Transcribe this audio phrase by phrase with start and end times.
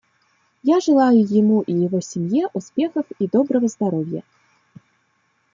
[0.63, 4.23] Я желаю ему и его семье успехов и доброго здоровья.